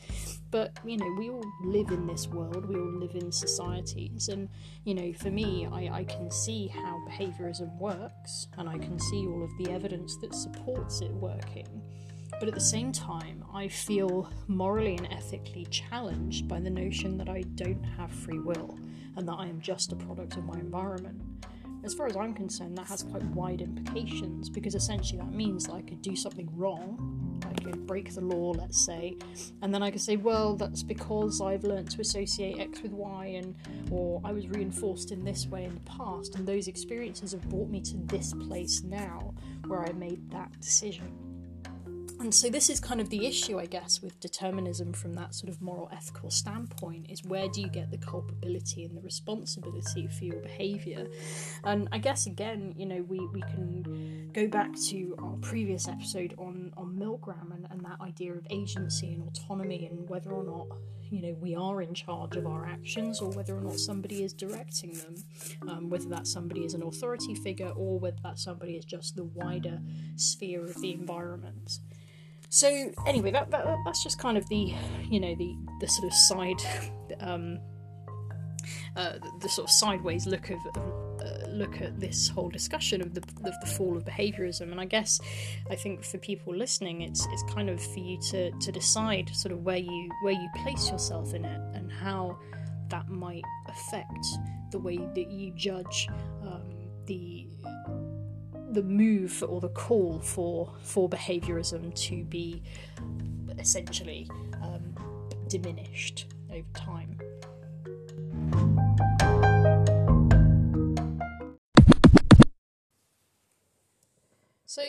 But 0.51 0.77
you 0.85 0.97
know, 0.97 1.11
we 1.17 1.29
all 1.29 1.43
live 1.63 1.89
in 1.89 2.05
this 2.05 2.27
world. 2.27 2.67
We 2.67 2.75
all 2.75 2.99
live 2.99 3.15
in 3.15 3.31
societies, 3.31 4.27
and 4.29 4.49
you 4.83 4.93
know, 4.93 5.13
for 5.13 5.31
me, 5.31 5.67
I, 5.71 5.99
I 5.99 6.03
can 6.03 6.29
see 6.29 6.67
how 6.67 7.03
behaviorism 7.09 7.75
works, 7.79 8.47
and 8.57 8.69
I 8.69 8.77
can 8.77 8.99
see 8.99 9.25
all 9.27 9.43
of 9.43 9.57
the 9.57 9.71
evidence 9.71 10.17
that 10.17 10.35
supports 10.35 11.01
it 11.01 11.11
working. 11.11 11.81
But 12.39 12.49
at 12.49 12.53
the 12.53 12.61
same 12.61 12.91
time, 12.91 13.45
I 13.53 13.69
feel 13.69 14.29
morally 14.47 14.97
and 14.97 15.07
ethically 15.11 15.65
challenged 15.71 16.47
by 16.49 16.59
the 16.59 16.69
notion 16.69 17.17
that 17.17 17.29
I 17.29 17.41
don't 17.55 17.83
have 17.97 18.11
free 18.11 18.39
will 18.39 18.77
and 19.17 19.27
that 19.27 19.33
I 19.33 19.47
am 19.47 19.59
just 19.61 19.91
a 19.91 19.95
product 19.95 20.37
of 20.37 20.45
my 20.45 20.55
environment. 20.59 21.21
As 21.83 21.93
far 21.93 22.07
as 22.07 22.17
I'm 22.17 22.33
concerned, 22.33 22.75
that 22.79 22.87
has 22.87 23.03
quite 23.03 23.23
wide 23.25 23.61
implications 23.61 24.49
because 24.49 24.73
essentially 24.73 25.19
that 25.19 25.31
means 25.31 25.67
that 25.67 25.73
I 25.73 25.81
could 25.83 26.01
do 26.01 26.15
something 26.15 26.49
wrong, 26.55 27.39
I 27.47 27.53
could 27.61 27.85
break 27.85 28.13
the 28.13 28.21
law, 28.21 28.51
let's 28.51 28.83
say, 28.83 29.17
and 29.61 29.71
then 29.71 29.83
I 29.83 29.91
could 29.91 30.01
say, 30.01 30.17
well, 30.17 30.55
that's 30.55 30.81
because 30.81 31.41
I've 31.41 31.63
learned 31.63 31.91
to 31.91 32.01
associate 32.01 32.59
X 32.59 32.81
with 32.81 32.91
Y, 32.91 33.25
and 33.25 33.55
or 33.91 34.19
I 34.23 34.31
was 34.31 34.47
reinforced 34.47 35.11
in 35.11 35.23
this 35.23 35.45
way 35.45 35.65
in 35.65 35.75
the 35.75 35.81
past, 35.81 36.35
and 36.35 36.47
those 36.47 36.67
experiences 36.67 37.33
have 37.33 37.47
brought 37.49 37.69
me 37.69 37.81
to 37.81 37.97
this 38.05 38.33
place 38.33 38.81
now 38.83 39.35
where 39.67 39.85
I 39.85 39.91
made 39.91 40.31
that 40.31 40.59
decision. 40.59 41.24
And 42.25 42.33
so 42.33 42.49
this 42.49 42.71
is 42.71 42.79
kind 42.79 42.99
of 42.99 43.11
the 43.11 43.27
issue, 43.27 43.59
I 43.59 43.67
guess, 43.67 44.01
with 44.01 44.19
determinism 44.19 44.93
from 44.93 45.13
that 45.13 45.35
sort 45.35 45.47
of 45.47 45.61
moral 45.61 45.91
ethical 45.93 46.31
standpoint 46.31 47.05
is 47.07 47.23
where 47.23 47.47
do 47.47 47.61
you 47.61 47.67
get 47.67 47.91
the 47.91 47.99
culpability 47.99 48.83
and 48.83 48.97
the 48.97 49.01
responsibility 49.01 50.07
for 50.07 50.23
your 50.23 50.37
behaviour? 50.37 51.05
And 51.65 51.87
I 51.91 51.99
guess 51.99 52.25
again, 52.25 52.73
you 52.75 52.87
know, 52.87 53.03
we, 53.07 53.19
we 53.27 53.41
can 53.41 54.31
go 54.33 54.47
back 54.47 54.71
to 54.87 55.15
our 55.19 55.35
previous 55.35 55.87
episode 55.87 56.33
on, 56.39 56.73
on 56.75 56.97
Milgram 56.97 57.53
and, 57.53 57.67
and 57.69 57.85
that 57.85 58.01
idea 58.01 58.33
of 58.33 58.47
agency 58.49 59.13
and 59.13 59.21
autonomy 59.27 59.85
and 59.85 60.09
whether 60.09 60.31
or 60.31 60.43
not, 60.43 60.79
you 61.11 61.21
know, 61.21 61.37
we 61.39 61.53
are 61.53 61.83
in 61.83 61.93
charge 61.93 62.37
of 62.37 62.47
our 62.47 62.65
actions 62.65 63.21
or 63.21 63.29
whether 63.33 63.55
or 63.55 63.61
not 63.61 63.77
somebody 63.77 64.23
is 64.23 64.33
directing 64.33 64.93
them, 64.93 65.13
um, 65.69 65.89
whether 65.91 66.09
that 66.09 66.25
somebody 66.25 66.65
is 66.65 66.73
an 66.73 66.81
authority 66.81 67.35
figure 67.35 67.69
or 67.75 67.99
whether 67.99 68.17
that 68.23 68.39
somebody 68.39 68.77
is 68.77 68.83
just 68.83 69.15
the 69.15 69.25
wider 69.25 69.79
sphere 70.15 70.65
of 70.65 70.81
the 70.81 70.91
environment. 70.91 71.77
So 72.49 72.91
anyway, 73.05 73.31
that, 73.31 73.51
that 73.51 73.65
that's 73.85 74.03
just 74.03 74.19
kind 74.19 74.37
of 74.37 74.47
the 74.49 74.73
you 75.09 75.19
know 75.19 75.35
the 75.35 75.55
the 75.81 75.87
sort 75.87 76.07
of 76.07 76.13
side 76.13 76.61
um, 77.19 77.59
uh, 78.95 79.13
the, 79.13 79.31
the, 79.41 79.49
sort 79.49 79.67
of 79.67 79.71
sideways 79.71 80.25
look 80.25 80.49
of, 80.49 80.59
uh, 80.75 81.47
look 81.49 81.81
at 81.81 81.99
this 81.99 82.27
whole 82.29 82.49
discussion 82.49 83.01
of 83.01 83.13
the, 83.13 83.21
of 83.43 83.53
the 83.61 83.67
fall 83.67 83.97
of 83.97 84.05
behaviorism. 84.05 84.71
And 84.71 84.79
I 84.79 84.85
guess 84.85 85.19
I 85.69 85.75
think 85.75 86.03
for 86.03 86.17
people 86.17 86.55
listening, 86.55 87.01
it's 87.01 87.25
it's 87.31 87.43
kind 87.53 87.69
of 87.69 87.81
for 87.81 87.99
you 87.99 88.19
to, 88.31 88.51
to 88.51 88.71
decide 88.71 89.29
sort 89.33 89.51
of 89.51 89.63
where 89.63 89.77
you 89.77 90.09
where 90.23 90.33
you 90.33 90.49
place 90.63 90.89
yourself 90.89 91.33
in 91.33 91.45
it 91.45 91.61
and 91.73 91.91
how 91.91 92.37
that 92.89 93.09
might 93.09 93.43
affect 93.67 94.25
the 94.71 94.79
way 94.79 94.97
that 94.97 95.31
you 95.31 95.51
judge 95.55 96.07
um, 96.43 96.73
the 97.05 97.47
the 98.75 98.83
move 98.83 99.41
or 99.47 99.61
the 99.61 99.69
call 99.69 100.19
for 100.19 100.71
for 100.83 101.09
behaviorism 101.09 101.95
to 101.95 102.25
be 102.25 102.61
essentially 103.57 104.29
um, 104.61 104.93
diminished 105.47 106.27
over 106.51 106.67
time. 106.73 107.17
So, 114.65 114.83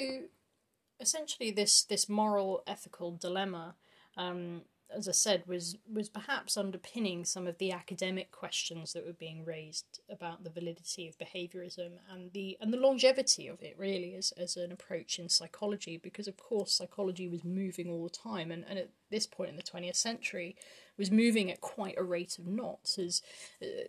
essentially, 0.98 1.52
this 1.52 1.84
this 1.84 2.08
moral 2.08 2.64
ethical 2.66 3.12
dilemma 3.12 3.76
um, 4.16 4.62
as 4.96 5.08
I 5.08 5.12
said, 5.12 5.42
was 5.46 5.76
was 5.92 6.08
perhaps 6.08 6.56
underpinning 6.56 7.24
some 7.24 7.46
of 7.46 7.58
the 7.58 7.70
academic 7.70 8.30
questions 8.30 8.92
that 8.92 9.04
were 9.04 9.12
being 9.12 9.44
raised 9.44 10.00
about 10.10 10.42
the 10.42 10.50
validity 10.50 11.06
of 11.06 11.18
behaviorism 11.18 11.98
and 12.10 12.32
the 12.32 12.56
and 12.60 12.72
the 12.72 12.78
longevity 12.78 13.46
of 13.46 13.62
it 13.62 13.74
really 13.78 14.14
as, 14.14 14.32
as 14.32 14.56
an 14.56 14.72
approach 14.72 15.18
in 15.18 15.28
psychology 15.28 15.98
because 15.98 16.26
of 16.26 16.36
course 16.36 16.72
psychology 16.72 17.28
was 17.28 17.44
moving 17.44 17.90
all 17.90 18.04
the 18.04 18.10
time 18.10 18.50
and, 18.50 18.64
and 18.68 18.78
at 18.78 18.90
this 19.10 19.26
point 19.26 19.50
in 19.50 19.56
the 19.56 19.62
20th 19.62 19.96
century 19.96 20.56
was 20.96 21.10
moving 21.10 21.50
at 21.50 21.60
quite 21.60 21.94
a 21.98 22.02
rate 22.02 22.38
of 22.38 22.46
knots 22.46 22.98
as 22.98 23.22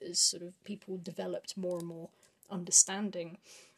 as 0.08 0.20
sort 0.20 0.44
of 0.44 0.62
people 0.64 0.98
developed 0.98 1.58
more 1.58 1.78
and 1.78 1.88
more 1.88 2.10
understanding 2.50 3.38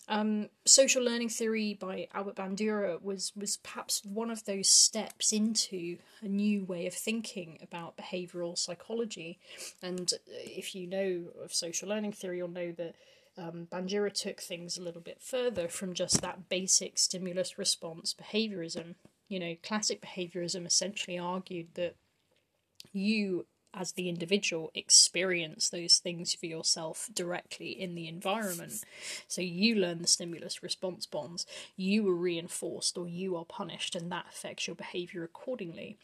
um, 0.10 0.50
social 0.66 1.04
learning 1.04 1.30
theory 1.30 1.78
by 1.80 2.08
Albert 2.14 2.36
Bandura 2.36 3.02
was 3.02 3.32
was 3.36 3.58
perhaps 3.58 4.04
one 4.04 4.32
of 4.32 4.44
those 4.46 4.68
steps 4.68 5.32
into 5.32 5.98
a 6.22 6.28
new 6.28 6.66
way 6.66 6.88
of 6.88 6.96
thinking 6.96 7.60
about 7.62 7.96
behavioural 7.96 8.58
psychology. 8.58 9.38
And 9.84 10.12
if 10.28 10.74
you 10.74 10.88
know 10.88 11.26
of 11.44 11.54
social 11.54 11.88
learning 11.88 12.14
theory, 12.14 12.38
you'll 12.38 12.48
know 12.48 12.72
that 12.72 12.96
um, 13.38 13.68
Bandura 13.72 14.12
took 14.12 14.42
things 14.42 14.78
a 14.78 14.82
little 14.82 15.02
bit 15.02 15.22
further 15.22 15.68
from 15.68 15.94
just 15.94 16.22
that 16.22 16.50
basic 16.50 16.98
stimulus 16.98 17.60
response 17.60 18.16
behaviourism. 18.16 18.96
You 19.28 19.40
know, 19.40 19.56
classic 19.62 20.02
behaviourism 20.02 20.66
essentially 20.66 21.20
argued 21.20 21.76
that 21.76 21.96
you 22.92 23.46
as 23.74 23.94
the 23.94 24.10
individual 24.10 24.72
experience 24.74 25.70
those 25.70 25.98
things 26.00 26.34
for 26.34 26.46
yourself 26.46 27.10
directly 27.14 27.70
in 27.70 27.96
the 27.96 28.08
environment. 28.08 28.84
So 29.28 29.42
you 29.42 29.76
learn 29.76 30.02
the 30.02 30.08
stimulus 30.08 30.64
response 30.64 31.06
bonds, 31.06 31.46
you 31.76 32.08
are 32.10 32.16
reinforced 32.16 32.98
or 32.98 33.08
you 33.08 33.36
are 33.36 33.46
punished, 33.46 33.96
and 33.96 34.12
that 34.12 34.26
affects 34.30 34.68
your 34.68 34.76
behavior 34.76 35.24
accordingly. 35.24 35.98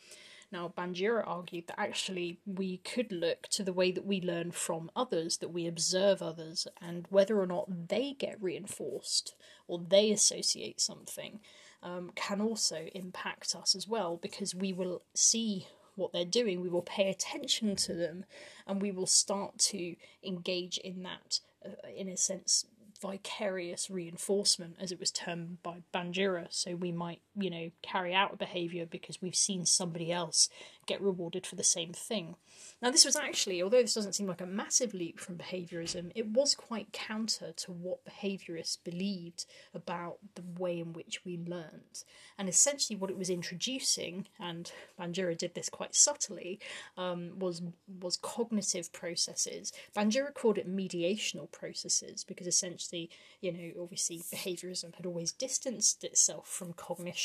Now, 0.52 0.72
Bandura 0.78 1.24
argued 1.26 1.68
that 1.68 1.80
actually 1.80 2.40
we 2.46 2.78
could 2.78 3.12
look 3.12 3.48
to 3.50 3.64
the 3.64 3.74
way 3.74 3.92
that 3.92 4.06
we 4.06 4.22
learn 4.22 4.52
from 4.52 4.92
others, 4.96 5.38
that 5.38 5.50
we 5.50 5.68
observe 5.68 6.22
others, 6.22 6.68
and 6.82 7.08
whether 7.10 7.40
or 7.40 7.48
not 7.48 7.90
they 7.90 8.14
get 8.14 8.42
reinforced 8.42 9.34
or 9.68 9.80
they 9.80 10.12
associate 10.12 10.80
something 10.80 11.40
um, 11.82 12.12
can 12.16 12.42
also 12.42 12.88
impact 12.94 13.56
us 13.56 13.76
as 13.76 13.88
well 13.88 14.18
because 14.22 14.56
we 14.56 14.72
will 14.72 15.02
see 15.14 15.68
what 15.96 16.14
they're 16.14 16.26
doing, 16.26 16.62
we 16.62 16.70
will 16.70 16.82
pay 16.82 17.10
attention 17.10 17.76
to 17.78 17.94
them, 17.94 18.26
and 18.68 18.82
we 18.82 18.92
will 18.92 19.08
start 19.08 19.58
to 19.58 19.96
engage 20.24 20.78
in 20.78 21.04
that, 21.04 21.40
uh, 21.66 21.88
in 21.96 22.10
a 22.10 22.18
sense, 22.18 22.66
vicarious 23.02 23.90
reinforcement, 23.90 24.76
as 24.80 24.92
it 24.92 25.00
was 25.00 25.12
termed 25.12 25.62
by 25.64 25.84
Bandura. 25.94 26.48
So 26.50 26.76
we 26.76 26.92
might, 26.92 27.22
you 27.38 27.50
know, 27.50 27.70
carry 27.82 28.14
out 28.14 28.34
a 28.34 28.38
behaviour 28.38 28.86
because 28.86 29.22
we've 29.22 29.36
seen 29.36 29.66
somebody 29.66 30.12
else 30.12 30.50
get 30.86 31.02
rewarded 31.02 31.46
for 31.46 31.56
the 31.56 31.64
same 31.64 31.92
thing. 31.92 32.36
Now, 32.82 32.92
this 32.92 33.06
was 33.06 33.16
actually, 33.16 33.62
although 33.62 33.82
this 33.82 33.94
doesn't 33.94 34.14
seem 34.14 34.28
like 34.28 34.42
a 34.42 34.46
massive 34.46 34.94
leap 34.94 35.20
from 35.20 35.38
behaviourism, 35.38 36.12
it 36.16 36.28
was 36.28 36.56
quite 36.56 36.94
counter 36.94 37.52
to 37.52 37.72
what 37.72 38.06
behaviourists 38.06 38.78
believed 38.84 39.46
about 39.74 40.18
the 40.36 40.44
way 40.58 40.80
in 40.80 40.94
which 40.94 41.26
we 41.26 41.38
learned. 41.38 42.04
And 42.38 42.48
essentially, 42.48 42.98
what 42.98 43.10
it 43.10 43.18
was 43.18 43.30
introducing, 43.30 44.28
and 44.40 44.72
Bandura 45.00 45.38
did 45.38 45.56
this 45.56 45.70
quite 45.70 45.96
subtly, 45.96 46.60
um, 46.98 47.40
was 47.40 47.62
was 48.02 48.18
cognitive 48.18 48.92
processes. 48.94 49.74
Bandura 49.96 50.34
called 50.34 50.58
it 50.58 50.74
mediational 50.74 51.52
processes 51.52 52.24
because 52.24 52.48
essentially, 52.48 53.10
you 53.42 53.52
know, 53.52 53.82
obviously 53.82 54.22
behaviourism 54.34 54.96
had 54.96 55.06
always 55.06 55.32
distanced 55.32 56.04
itself 56.04 56.48
from 56.48 56.74
cognition 56.74 57.25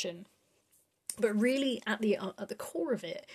but 1.19 1.35
really 1.39 1.81
at 1.85 2.01
the 2.01 2.17
uh, 2.17 2.31
at 2.39 2.49
the 2.49 2.55
core 2.55 2.93
of 2.93 3.03
it 3.03 3.25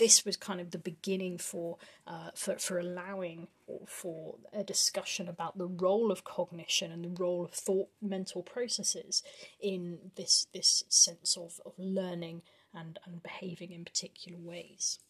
this 0.00 0.24
was 0.24 0.36
kind 0.36 0.60
of 0.62 0.70
the 0.70 0.78
beginning 0.78 1.36
for 1.36 1.76
uh, 2.06 2.30
for 2.34 2.56
for 2.56 2.78
allowing 2.78 3.48
or 3.66 3.80
for 3.86 4.36
a 4.52 4.64
discussion 4.64 5.28
about 5.28 5.58
the 5.58 5.66
role 5.66 6.10
of 6.10 6.24
cognition 6.24 6.90
and 6.90 7.04
the 7.04 7.22
role 7.22 7.44
of 7.44 7.50
thought 7.50 7.90
mental 8.00 8.42
processes 8.42 9.22
in 9.60 9.98
this 10.16 10.46
this 10.54 10.84
sense 10.88 11.36
of, 11.36 11.60
of 11.66 11.74
learning 11.78 12.40
and, 12.74 12.98
and 13.04 13.22
behaving 13.22 13.72
in 13.72 13.84
particular 13.84 14.38
ways. 14.40 15.00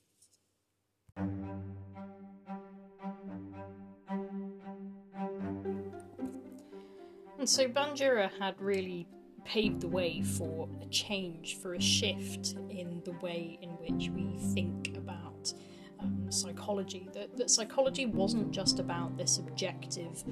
And 7.38 7.48
so 7.48 7.68
Bandura 7.68 8.30
had 8.40 8.60
really 8.60 9.06
paved 9.44 9.80
the 9.80 9.88
way 9.88 10.22
for 10.22 10.68
a 10.82 10.86
change, 10.86 11.58
for 11.58 11.74
a 11.74 11.80
shift 11.80 12.54
in 12.68 13.02
the 13.04 13.12
way 13.22 13.58
in 13.62 13.70
which 13.70 14.10
we 14.10 14.36
think 14.54 14.96
about 14.96 15.52
um, 16.00 16.30
psychology. 16.30 17.08
That, 17.12 17.36
that 17.36 17.50
psychology 17.50 18.06
wasn't 18.06 18.50
just 18.50 18.78
about 18.78 19.16
this 19.16 19.38
objective 19.38 20.24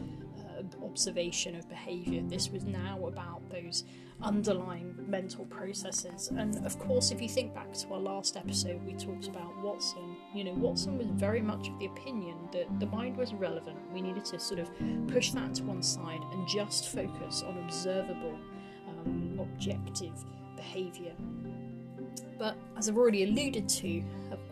uh, 0.58 0.84
observation 0.84 1.54
of 1.54 1.68
behaviour, 1.68 2.22
this 2.22 2.50
was 2.50 2.64
now 2.64 3.06
about 3.06 3.48
those 3.50 3.84
underlying 4.22 4.94
mental 5.06 5.44
processes. 5.46 6.28
And 6.36 6.64
of 6.66 6.78
course, 6.78 7.10
if 7.10 7.22
you 7.22 7.28
think 7.28 7.54
back 7.54 7.72
to 7.72 7.92
our 7.92 8.00
last 8.00 8.36
episode, 8.36 8.82
we 8.84 8.94
talked 8.94 9.28
about 9.28 9.56
Watson. 9.62 10.16
You 10.34 10.44
know, 10.44 10.54
Watson 10.54 10.98
was 10.98 11.06
very 11.08 11.40
much 11.40 11.68
of 11.68 11.78
the 11.78 11.86
opinion 11.86 12.36
that 12.52 12.80
the 12.80 12.86
mind 12.86 13.16
was 13.16 13.30
irrelevant. 13.30 13.78
We 13.92 14.02
needed 14.02 14.24
to 14.26 14.40
sort 14.40 14.60
of 14.60 14.70
push 15.06 15.30
that 15.32 15.54
to 15.56 15.64
one 15.64 15.82
side 15.82 16.20
and 16.32 16.48
just 16.48 16.88
focus 16.88 17.44
on 17.46 17.58
observable 17.58 18.38
um, 19.06 19.38
objective 19.40 20.24
behaviour. 20.56 21.12
But 22.38 22.56
as 22.76 22.88
I've 22.88 22.96
already 22.96 23.24
alluded 23.24 23.68
to, 23.68 24.02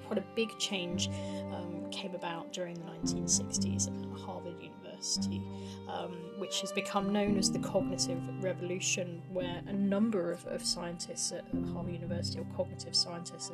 quite 0.07 0.19
a 0.19 0.25
big 0.35 0.57
change 0.59 1.09
um, 1.53 1.87
came 1.91 2.15
about 2.15 2.53
during 2.53 2.75
the 2.75 2.85
1960s 2.85 3.89
at 3.89 4.21
Harvard 4.21 4.55
University, 4.61 5.43
um, 5.89 6.13
which 6.39 6.61
has 6.61 6.73
become 6.73 7.13
known 7.13 7.39
as 7.39 7.51
the 7.51 7.59
cognitive 7.59 8.19
revolution, 8.43 9.23
where 9.33 9.63
a 9.67 9.73
number 9.73 10.33
of, 10.33 10.45
of 10.47 10.65
scientists 10.65 11.33
at 11.33 11.45
Harvard 11.73 11.95
University, 11.95 12.39
or 12.39 12.47
cognitive 12.57 12.95
scientists 12.95 13.51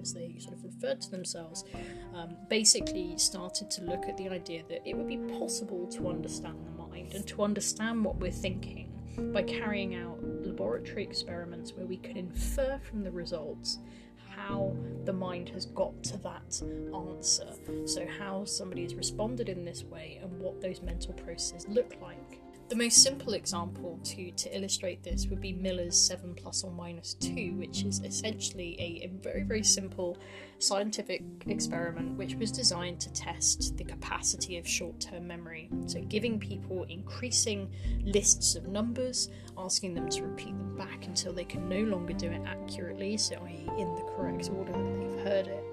as 0.00 0.12
they 0.12 0.34
sort 0.38 0.54
of 0.54 0.64
referred 0.64 1.00
to 1.00 1.10
themselves, 1.10 1.64
um, 2.14 2.36
basically 2.48 3.16
started 3.16 3.70
to 3.70 3.82
look 3.82 4.04
at 4.06 4.16
the 4.16 4.28
idea 4.28 4.62
that 4.68 4.86
it 4.88 4.96
would 4.96 5.08
be 5.08 5.18
possible 5.38 5.86
to 5.88 6.08
understand 6.08 6.58
the 6.66 6.70
mind 6.70 7.14
and 7.14 7.26
to 7.26 7.42
understand 7.42 8.04
what 8.04 8.16
we're 8.16 8.30
thinking 8.30 8.88
by 9.32 9.42
carrying 9.42 9.94
out 9.94 10.18
laboratory 10.52 11.02
experiments 11.02 11.72
where 11.72 11.86
we 11.86 11.96
can 11.96 12.16
infer 12.16 12.78
from 12.84 13.02
the 13.02 13.10
results 13.10 13.78
how 14.36 14.74
the 15.04 15.12
mind 15.12 15.48
has 15.50 15.66
got 15.66 16.02
to 16.02 16.16
that 16.18 16.62
answer. 16.94 17.48
So, 17.86 18.06
how 18.18 18.44
somebody 18.44 18.82
has 18.82 18.94
responded 18.94 19.48
in 19.48 19.64
this 19.64 19.84
way 19.84 20.18
and 20.22 20.38
what 20.40 20.60
those 20.60 20.82
mental 20.82 21.14
processes 21.14 21.66
look 21.68 21.96
like. 22.00 22.41
The 22.72 22.78
most 22.78 23.02
simple 23.02 23.34
example 23.34 24.00
to, 24.02 24.30
to 24.30 24.56
illustrate 24.56 25.02
this 25.02 25.26
would 25.26 25.42
be 25.42 25.52
Miller's 25.52 25.94
7 25.94 26.34
plus 26.34 26.64
or 26.64 26.70
minus 26.70 27.12
2, 27.20 27.56
which 27.56 27.84
is 27.84 28.00
essentially 28.00 28.74
a, 28.80 29.04
a 29.04 29.10
very, 29.22 29.42
very 29.42 29.62
simple 29.62 30.16
scientific 30.58 31.22
experiment 31.48 32.16
which 32.16 32.34
was 32.36 32.50
designed 32.50 32.98
to 33.00 33.12
test 33.12 33.76
the 33.76 33.84
capacity 33.84 34.56
of 34.56 34.66
short 34.66 34.98
term 35.00 35.26
memory. 35.26 35.68
So, 35.84 36.00
giving 36.00 36.40
people 36.40 36.84
increasing 36.84 37.70
lists 38.04 38.54
of 38.54 38.66
numbers, 38.68 39.28
asking 39.58 39.92
them 39.92 40.08
to 40.08 40.22
repeat 40.22 40.56
them 40.56 40.74
back 40.74 41.04
until 41.04 41.34
they 41.34 41.44
can 41.44 41.68
no 41.68 41.80
longer 41.80 42.14
do 42.14 42.30
it 42.30 42.40
accurately, 42.46 43.18
so, 43.18 43.36
i.e., 43.44 43.68
in 43.78 43.94
the 43.96 44.02
correct 44.16 44.48
order 44.50 44.72
that 44.72 44.98
they've 44.98 45.24
heard 45.26 45.46
it. 45.46 45.64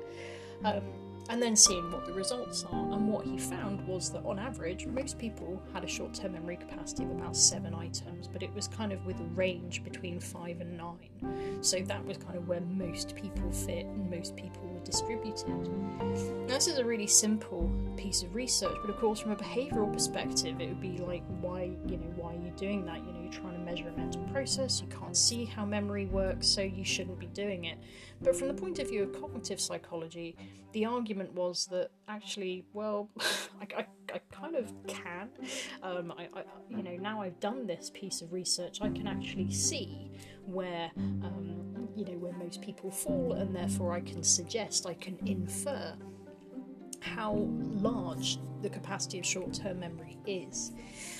Um, 0.66 1.09
and 1.30 1.42
then 1.42 1.56
seeing 1.56 1.92
what 1.92 2.06
the 2.06 2.12
results 2.12 2.66
are. 2.72 2.92
And 2.92 3.08
what 3.08 3.26
he 3.26 3.38
found 3.38 3.88
was 3.88 4.12
that 4.12 4.26
on 4.26 4.40
average, 4.40 4.88
most 4.88 5.18
people 5.18 5.62
had 5.74 5.84
a 5.84 5.88
short 5.88 6.14
term 6.14 6.34
memory 6.34 6.58
capacity 6.58 7.04
of 7.04 7.12
about 7.12 7.36
seven 7.36 7.74
items, 7.74 8.28
but 8.28 8.44
it 8.44 8.54
was 8.54 8.68
kind 8.68 8.92
of 8.92 9.06
with 9.06 9.20
a 9.20 9.26
range 9.36 9.84
between 9.84 10.20
five 10.20 10.60
and 10.60 10.76
nine. 10.76 11.60
So 11.62 11.80
that 11.80 12.04
was 12.06 12.18
kind 12.18 12.36
of 12.36 12.48
where 12.48 12.62
most 12.62 13.16
people 13.16 13.52
fit 13.52 13.86
and 13.86 14.10
most 14.10 14.36
people 14.36 14.64
were 14.64 14.80
distributed. 14.84 15.48
Now, 16.48 16.56
this 16.56 16.68
is 16.68 16.80
a 16.80 16.84
really 16.84 17.08
simple 17.08 17.72
piece 17.96 18.24
of 18.24 18.34
research, 18.34 18.76
but 18.82 18.90
of 18.90 18.98
course, 18.98 19.20
from 19.20 19.32
a 19.32 19.36
behavioural 19.36 19.92
perspective, 19.94 20.60
it 20.60 20.68
would 20.68 20.82
be 20.82 20.98
like, 20.98 21.24
why, 21.42 21.70
you 21.86 21.98
know, 21.98 22.12
why 22.16 22.34
are 22.34 22.40
you 22.40 22.52
doing 22.58 22.86
that? 22.86 22.98
You 22.98 23.14
know, 23.14 23.19
you're 23.30 23.42
trying 23.42 23.54
to 23.54 23.60
measure 23.60 23.88
a 23.88 23.98
mental 23.98 24.22
process, 24.32 24.82
you 24.82 24.88
can't 24.88 25.16
see 25.16 25.46
how 25.46 25.66
memory 25.66 26.06
works, 26.06 26.48
so 26.48 26.62
you 26.62 26.84
shouldn't 26.84 27.20
be 27.20 27.28
doing 27.28 27.66
it. 27.66 27.78
But 28.22 28.36
from 28.36 28.48
the 28.48 28.54
point 28.54 28.80
of 28.80 28.90
view 28.90 29.04
of 29.04 29.20
cognitive 29.20 29.60
psychology, 29.60 30.36
the 30.74 30.86
argument 30.86 31.34
was 31.34 31.68
that 31.68 31.90
actually, 32.08 32.66
well, 32.74 33.10
I, 33.20 33.68
I, 33.78 33.86
I 34.14 34.20
kind 34.32 34.56
of 34.56 34.72
can. 34.88 35.30
Um, 35.84 36.14
I, 36.18 36.28
I, 36.36 36.44
you 36.70 36.84
know, 36.84 36.96
now 36.98 37.22
I've 37.22 37.40
done 37.40 37.68
this 37.68 37.92
piece 37.94 38.22
of 38.22 38.34
research, 38.34 38.80
I 38.82 38.90
can 38.90 39.08
actually 39.08 39.52
see 39.52 40.12
where, 40.46 40.92
um, 40.98 41.88
you 41.96 42.06
know, 42.06 42.18
where 42.18 42.34
most 42.34 42.62
people 42.62 42.92
fall, 42.92 43.34
and 43.34 43.56
therefore 43.56 43.94
I 43.94 44.02
can 44.02 44.24
suggest, 44.24 44.86
I 44.86 44.94
can 44.96 45.18
infer 45.26 45.96
how 47.02 47.48
large 47.60 48.40
the 48.62 48.70
capacity 48.70 49.20
of 49.20 49.26
short-term 49.26 49.80
memory 49.80 50.18
is. 50.26 50.74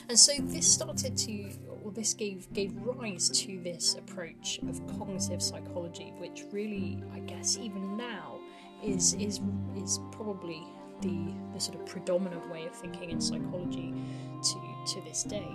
And 0.10 0.20
so 0.20 0.34
this 0.40 0.72
started 0.72 1.16
to 1.18 1.52
well, 1.90 1.96
this 1.96 2.14
gave 2.14 2.52
gave 2.54 2.72
rise 2.84 3.30
to 3.30 3.60
this 3.64 3.96
approach 3.96 4.60
of 4.70 4.80
cognitive 5.00 5.42
psychology, 5.42 6.14
which 6.20 6.44
really, 6.52 7.04
I 7.12 7.20
guess, 7.22 7.58
even 7.58 7.98
now 7.98 8.38
is 8.84 9.16
is 9.16 9.42
is 9.76 10.00
probably 10.12 10.62
the 11.02 11.34
the 11.52 11.60
sort 11.60 11.80
of 11.80 11.88
predominant 11.88 12.48
way 12.52 12.68
of 12.68 12.76
thinking 12.76 13.10
in 13.10 13.20
psychology 13.20 13.96
to 14.44 14.94
to 14.94 15.02
this 15.02 15.24
day. 15.24 15.50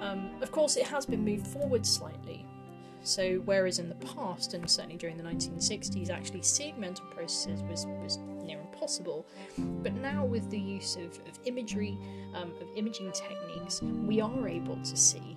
Um, 0.00 0.30
of 0.40 0.50
course, 0.50 0.76
it 0.76 0.86
has 0.86 1.04
been 1.04 1.22
moved 1.22 1.46
forward 1.46 1.84
slightly. 1.84 2.46
So, 3.02 3.36
whereas 3.44 3.78
in 3.78 3.88
the 3.88 3.94
past, 3.96 4.54
and 4.54 4.68
certainly 4.68 4.96
during 4.96 5.16
the 5.16 5.24
1960s, 5.24 6.10
actually 6.10 6.42
seeing 6.42 6.78
mental 6.78 7.06
processes 7.06 7.62
was, 7.62 7.86
was 8.02 8.18
near 8.44 8.60
impossible, 8.60 9.26
but 9.82 9.94
now 9.94 10.24
with 10.24 10.50
the 10.50 10.58
use 10.58 10.96
of, 10.96 11.18
of 11.28 11.38
imagery, 11.44 11.98
um, 12.34 12.52
of 12.60 12.68
imaging 12.76 13.12
techniques, 13.12 13.82
we 13.82 14.20
are 14.20 14.48
able 14.48 14.76
to 14.76 14.96
see 14.96 15.36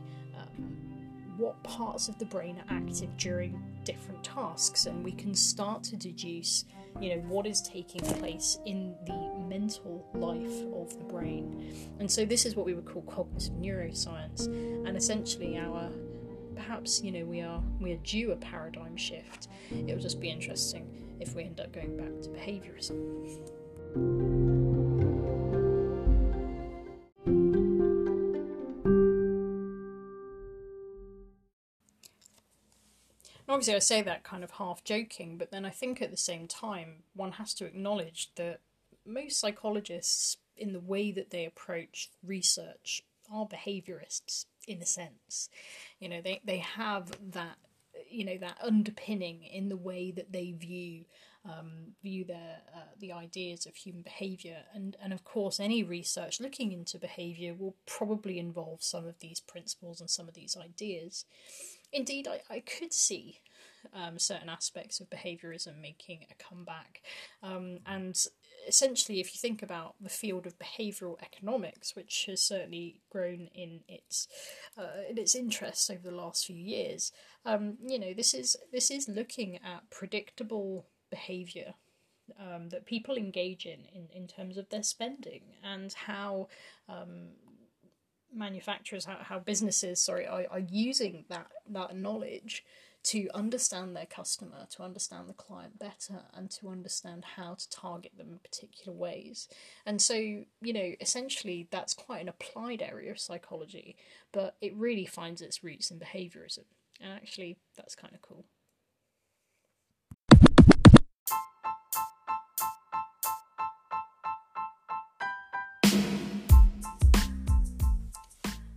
what 1.38 1.62
parts 1.64 2.08
of 2.08 2.18
the 2.20 2.26
brain 2.26 2.58
are 2.58 2.78
active 2.78 3.10
during 3.18 3.62
different 3.84 4.24
tasks 4.24 4.86
and 4.86 5.04
we 5.04 5.12
can 5.12 5.34
start 5.34 5.84
to 5.84 5.98
deduce 5.98 6.66
you 7.02 7.10
know 7.10 7.22
what 7.24 7.48
is 7.48 7.62
taking 7.62 8.02
place 8.02 8.60
in 8.66 8.96
the 9.08 9.46
mental 9.48 10.08
life 10.14 10.62
of 10.76 10.96
the 10.98 11.04
brain. 11.06 11.74
And 12.00 12.10
so 12.10 12.24
this 12.24 12.46
is 12.46 12.56
what 12.56 12.68
we 12.68 12.76
would 12.76 12.86
call 12.86 13.02
cognitive 13.02 13.54
neuroscience 13.54 14.46
and 14.46 14.96
essentially 14.96 15.58
our 15.58 15.90
perhaps 16.66 17.02
you 17.02 17.12
know 17.12 17.26
we 17.26 17.42
are 17.42 17.62
we 17.80 17.92
are 17.92 17.98
due 17.98 18.32
a 18.32 18.36
paradigm 18.36 18.96
shift. 18.96 19.48
It'll 19.72 20.00
just 20.00 20.20
be 20.20 20.30
interesting 20.30 20.88
if 21.20 21.36
we 21.36 21.44
end 21.44 21.60
up 21.60 21.74
going 21.74 21.98
back 21.98 22.22
to 22.22 22.30
behaviorism. 22.30 23.00
Obviously, 33.50 33.76
I 33.76 33.80
say 33.80 34.02
that 34.02 34.24
kind 34.24 34.44
of 34.44 34.52
half 34.52 34.84
joking, 34.84 35.38
but 35.38 35.52
then 35.52 35.66
I 35.66 35.70
think 35.70 36.02
at 36.02 36.12
the 36.12 36.18
same 36.18 36.48
time, 36.48 37.04
one 37.14 37.34
has 37.34 37.54
to 37.56 37.66
acknowledge 37.66 38.32
that 38.36 38.62
most 39.06 39.40
psychologists, 39.40 40.38
in 40.58 40.72
the 40.72 40.80
way 40.80 41.12
that 41.12 41.30
they 41.30 41.46
approach 41.46 42.10
research, 42.24 43.04
are 43.32 43.46
behaviorists 43.46 44.46
in 44.68 44.82
a 44.82 44.86
sense. 44.86 45.50
You 46.00 46.10
know, 46.10 46.22
they, 46.22 46.42
they 46.44 46.58
have 46.58 47.12
that, 47.32 47.58
you 48.10 48.26
know, 48.26 48.38
that 48.38 48.58
underpinning 48.64 49.44
in 49.44 49.70
the 49.70 49.78
way 49.78 50.12
that 50.12 50.32
they 50.32 50.52
view. 50.52 51.06
Um, 51.46 51.96
view 52.02 52.24
their 52.24 52.62
uh, 52.74 52.94
the 52.98 53.12
ideas 53.12 53.66
of 53.66 53.76
human 53.76 54.02
behavior 54.02 54.60
and 54.74 54.96
and 55.04 55.12
of 55.12 55.26
course 55.26 55.60
any 55.60 55.84
research 55.84 56.40
looking 56.40 56.72
into 56.72 56.98
behavior 56.98 57.54
will 57.54 57.76
probably 57.86 58.40
involve 58.40 58.82
some 58.82 59.06
of 59.06 59.20
these 59.20 59.42
principles 59.42 60.00
and 60.00 60.10
some 60.10 60.30
of 60.30 60.36
these 60.36 60.56
ideas 60.56 61.26
indeed 61.92 62.30
I, 62.30 62.44
I 62.50 62.62
could 62.62 62.94
see 62.94 63.42
um, 63.94 64.18
certain 64.20 64.50
aspects 64.50 65.00
of 65.00 65.10
behaviorism 65.10 65.82
making 65.82 66.26
a 66.32 66.44
comeback. 66.44 67.02
Um, 67.42 67.80
and 67.86 68.16
essentially, 68.68 69.20
if 69.20 69.34
you 69.34 69.40
think 69.40 69.62
about 69.62 69.96
the 70.00 70.10
field 70.10 70.46
of 70.46 70.58
behavioral 70.60 71.22
economics, 71.22 71.96
which 71.96 72.26
has 72.28 72.42
certainly 72.42 73.02
grown 73.10 73.50
in 73.54 73.82
its 73.88 74.28
uh, 74.78 75.10
in 75.10 75.18
its 75.18 75.36
interest 75.36 75.90
over 75.92 76.10
the 76.10 76.16
last 76.16 76.46
few 76.46 76.56
years, 76.56 77.12
um, 77.46 77.78
you 77.86 78.00
know 78.00 78.14
this 78.14 78.34
is 78.34 78.56
this 78.72 78.90
is 78.92 79.08
looking 79.10 79.58
at 79.58 79.90
predictable 79.90 80.86
behavior 81.10 81.74
um, 82.40 82.70
that 82.70 82.86
people 82.86 83.16
engage 83.16 83.66
in, 83.66 83.86
in 83.94 84.08
in 84.14 84.28
terms 84.28 84.58
of 84.58 84.70
their 84.70 84.84
spending 84.84 85.42
and 85.64 85.94
how 85.94 86.48
um, 86.88 87.30
manufacturers 88.34 89.06
how, 89.06 89.18
how 89.22 89.40
businesses 89.40 90.02
sorry 90.02 90.26
are, 90.26 90.46
are 90.50 90.60
using 90.60 91.26
that 91.30 91.48
that 91.70 91.96
knowledge 91.96 92.64
to 93.04 93.28
understand 93.34 93.96
their 93.96 94.06
customer, 94.06 94.66
to 94.70 94.84
understand 94.84 95.28
the 95.28 95.34
client 95.34 95.78
better, 95.78 96.22
and 96.34 96.50
to 96.52 96.70
understand 96.70 97.26
how 97.36 97.56
to 97.56 97.70
target 97.70 98.14
them 98.18 98.30
in 98.32 98.40
particular 98.40 98.98
ways. 98.98 99.50
And 99.86 100.02
so, 100.02 100.16
you 100.16 100.74
know, 100.74 100.94
essentially 101.02 101.68
that's 101.70 101.94
quite 101.94 102.22
an 102.22 102.30
applied 102.30 102.82
area 102.82 103.12
of 103.12 103.20
psychology, 103.20 103.98
but 104.32 104.56
it 104.62 104.76
really 104.76 105.06
finds 105.06 105.42
its 105.42 105.64
roots 105.64 105.92
in 105.92 106.00
behaviorism. 106.00 106.66
And 107.02 107.12
actually, 107.12 107.58
that's 107.76 107.96
kind 107.96 108.14
of 108.14 108.22
cool. 108.22 108.46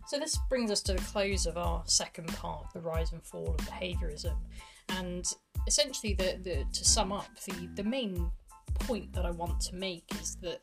So 0.06 0.18
this 0.18 0.38
brings 0.48 0.70
us 0.70 0.82
to 0.82 0.94
the 0.94 1.00
close 1.00 1.46
of 1.46 1.58
our 1.58 1.82
second 1.86 2.28
part, 2.28 2.66
the 2.72 2.80
rise 2.80 3.12
and 3.12 3.22
fall 3.24 3.50
of 3.50 3.56
behaviourism, 3.66 4.36
and 4.90 5.26
essentially, 5.66 6.14
the, 6.14 6.38
the 6.42 6.64
to 6.72 6.84
sum 6.84 7.12
up, 7.12 7.28
the 7.44 7.68
the 7.74 7.84
main 7.84 8.30
point 8.80 9.12
that 9.14 9.24
I 9.24 9.30
want 9.30 9.60
to 9.62 9.74
make 9.74 10.04
is 10.20 10.36
that 10.42 10.60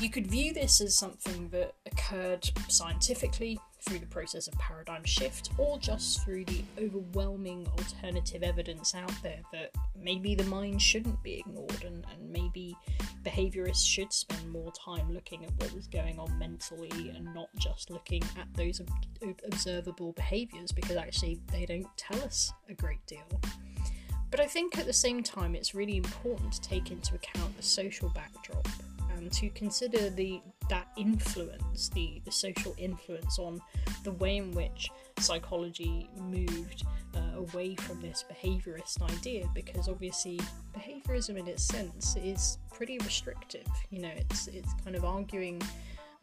you 0.00 0.10
could 0.10 0.26
view 0.26 0.52
this 0.52 0.80
as 0.80 0.96
something 0.96 1.48
that 1.50 1.74
occurred 1.86 2.48
scientifically 2.68 3.58
through 3.82 3.98
the 3.98 4.06
process 4.06 4.46
of 4.46 4.54
paradigm 4.54 5.04
shift 5.04 5.50
or 5.58 5.78
just 5.78 6.24
through 6.24 6.44
the 6.46 6.62
overwhelming 6.78 7.66
alternative 7.78 8.42
evidence 8.42 8.94
out 8.94 9.12
there 9.22 9.40
that 9.52 9.70
maybe 10.00 10.34
the 10.34 10.44
mind 10.44 10.80
shouldn't 10.80 11.22
be 11.22 11.38
ignored 11.38 11.84
and, 11.84 12.04
and 12.12 12.30
maybe 12.30 12.76
behaviorists 13.24 13.86
should 13.86 14.12
spend 14.12 14.50
more 14.50 14.72
time 14.72 15.12
looking 15.12 15.44
at 15.44 15.50
what 15.58 15.72
was 15.74 15.86
going 15.86 16.18
on 16.18 16.38
mentally 16.38 17.12
and 17.14 17.24
not 17.34 17.48
just 17.58 17.90
looking 17.90 18.22
at 18.38 18.46
those 18.54 18.80
ob- 18.80 19.40
observable 19.46 20.12
behaviors 20.12 20.72
because 20.72 20.96
actually 20.96 21.40
they 21.52 21.64
don't 21.66 21.86
tell 21.96 22.20
us 22.22 22.52
a 22.68 22.74
great 22.74 23.04
deal. 23.06 23.40
But 24.30 24.40
I 24.40 24.46
think 24.46 24.78
at 24.78 24.86
the 24.86 24.92
same 24.92 25.22
time 25.22 25.54
it's 25.54 25.74
really 25.74 25.96
important 25.96 26.52
to 26.52 26.60
take 26.60 26.90
into 26.90 27.14
account 27.14 27.56
the 27.56 27.62
social 27.62 28.08
backdrop 28.10 28.68
and 29.20 29.32
to 29.32 29.50
consider 29.50 30.10
the 30.10 30.40
that 30.68 30.88
influence, 30.96 31.88
the, 31.88 32.22
the 32.24 32.30
social 32.30 32.74
influence 32.78 33.40
on 33.40 33.60
the 34.04 34.12
way 34.12 34.36
in 34.36 34.52
which 34.52 34.88
psychology 35.18 36.08
moved 36.16 36.84
uh, 37.16 37.38
away 37.38 37.74
from 37.74 38.00
this 38.00 38.24
behaviorist 38.32 39.02
idea 39.02 39.48
because 39.52 39.88
obviously 39.88 40.38
behaviorism 40.72 41.36
in 41.36 41.48
its 41.48 41.64
sense 41.64 42.16
is 42.16 42.58
pretty 42.72 42.98
restrictive. 42.98 43.66
You 43.90 44.02
know 44.02 44.12
it's 44.16 44.46
it's 44.46 44.72
kind 44.84 44.96
of 44.96 45.04
arguing 45.04 45.60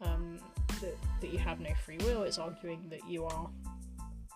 um, 0.00 0.38
that, 0.80 0.96
that 1.20 1.32
you 1.32 1.38
have 1.38 1.60
no 1.60 1.70
free 1.84 1.98
will 1.98 2.22
it's 2.22 2.38
arguing 2.38 2.86
that 2.88 3.00
you 3.08 3.24
are 3.24 3.50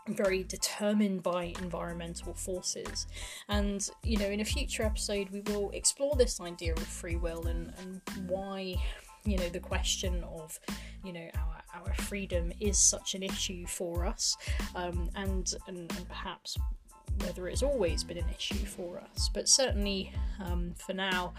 very 0.08 0.42
determined 0.44 1.22
by 1.22 1.54
environmental 1.60 2.34
forces. 2.34 3.06
And, 3.48 3.88
you 4.02 4.18
know, 4.18 4.26
in 4.26 4.40
a 4.40 4.44
future 4.44 4.82
episode, 4.82 5.30
we 5.30 5.40
will 5.40 5.70
explore 5.70 6.14
this 6.16 6.40
idea 6.40 6.72
of 6.72 6.82
free 6.82 7.16
will 7.16 7.46
and, 7.46 7.72
and 7.78 8.00
why, 8.28 8.76
you 9.24 9.36
know, 9.38 9.48
the 9.48 9.60
question 9.60 10.24
of, 10.24 10.58
you 11.04 11.12
know, 11.12 11.28
our, 11.36 11.82
our 11.82 11.94
freedom 11.94 12.52
is 12.60 12.78
such 12.78 13.14
an 13.14 13.22
issue 13.22 13.66
for 13.66 14.04
us, 14.04 14.36
um, 14.74 15.08
and, 15.14 15.54
and, 15.68 15.78
and 15.96 16.08
perhaps 16.08 16.58
whether 17.20 17.46
it's 17.46 17.62
always 17.62 18.02
been 18.02 18.18
an 18.18 18.28
issue 18.34 18.64
for 18.66 18.98
us. 18.98 19.30
But 19.32 19.48
certainly, 19.48 20.12
um, 20.40 20.74
for 20.76 20.94
now, 20.94 21.34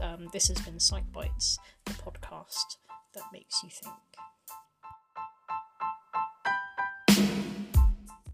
um, 0.00 0.28
this 0.32 0.48
has 0.48 0.58
been 0.60 0.80
Psych 0.80 1.12
Bites, 1.12 1.58
the 1.84 1.92
podcast 1.92 2.78
that 3.14 3.24
makes 3.32 3.62
you 3.62 3.68
think. 3.70 3.94